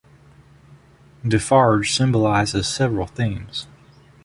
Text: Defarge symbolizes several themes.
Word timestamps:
Defarge 1.23 1.93
symbolizes 1.93 2.67
several 2.67 3.05
themes. 3.05 3.67